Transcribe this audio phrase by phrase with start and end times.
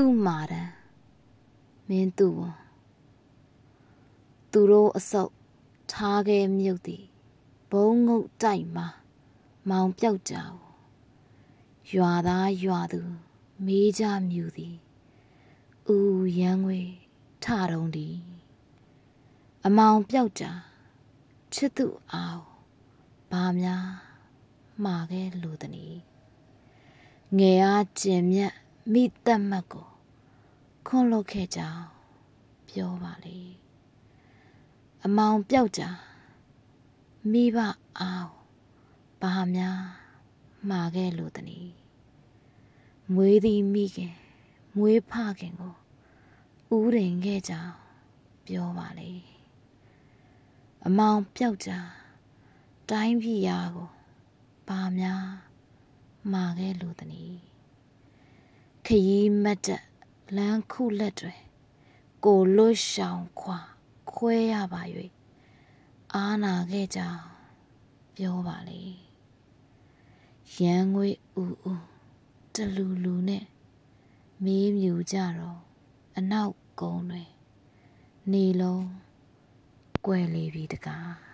[0.00, 0.70] သူ့မာတန်
[1.88, 2.56] မင်းသူ့ဝန်
[4.52, 5.32] သူတို့အစုပ်
[5.92, 7.04] ထားခဲ့မြုပ်သည်
[7.70, 8.86] ဘုံငုတ်တိုက်မှာ
[9.68, 13.00] မောင်ပြောက်ကြဘူးရွာသားရွာသူ
[13.66, 14.76] မေးကြမြူသည်
[15.94, 16.80] ဦးရန်ငွေ
[17.44, 18.16] ထတုံးသည်
[19.64, 20.44] အမောင်ပြောက်ကြ
[21.54, 22.44] ချစ်သူအောင်
[23.30, 23.86] ဘာများ
[24.84, 25.96] မှာခဲ့လူသည်
[27.38, 28.54] ငယ်အားကျင်မြတ်
[28.92, 29.88] မိတက်မတ်ကို
[30.86, 31.84] ခွန့်လွတ်ခဲ့ကြောင်း
[32.70, 33.38] ပြောပါလေ
[35.04, 35.82] အမောင်ပြောက်ကြ
[37.32, 37.58] မိဘ
[38.00, 38.30] အောင်
[39.22, 39.80] ဘာများ
[40.68, 41.72] မှာခဲ့လို့တည်း
[43.14, 44.14] မွေးသည်မိခင်
[44.76, 45.74] မွေးဖခင်ကို
[46.96, 47.74] ဥရင်ခဲ့ကြောင်း
[48.46, 49.10] ပြောပါလေ
[50.86, 51.70] အမောင်ပြောက်ကြ
[52.90, 53.88] တိုင်းပြည်ရာကို
[54.68, 55.24] ဘာများ
[56.32, 57.57] မှာခဲ့လို့တည်း
[58.90, 59.84] ခရီးမတ်တက်
[60.36, 61.34] လမ်းခုလက်တွေ
[62.24, 63.58] ကိုလွတ်ရှောင်ခွာ
[64.12, 64.82] ခွဲရပါ၍
[66.14, 67.24] အာနာခဲ့ကြောင်း
[68.16, 68.82] ပြောပါလေ
[70.58, 71.08] ရန်ငွေ
[71.40, 71.74] ဥဥ
[72.54, 73.44] တလူလူနဲ့
[74.44, 75.60] မေးမြူကြတော့
[76.16, 77.30] အနောက်ကုန်းတွင်
[78.32, 78.86] နေလုံး
[80.06, 81.27] ကွယ်လေပြီတကား